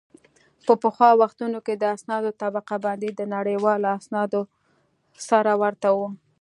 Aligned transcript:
په 0.65 0.73
پخوا 0.81 1.09
وختونو 1.21 1.59
کې 1.65 1.73
د 1.77 1.83
اسنادو 1.95 2.31
طبقه 2.41 2.75
بندي 2.85 3.09
د 3.15 3.21
نړیوالو 3.35 3.87
اسنادو 3.99 4.41
سره 5.29 5.51
ورته 5.61 5.89
وه 5.97 6.09